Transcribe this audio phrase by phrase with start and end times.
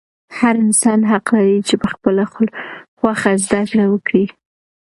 [0.37, 2.23] هر انسان حق لري چې په خپله
[3.01, 4.25] خوښه زده کړه وکړي.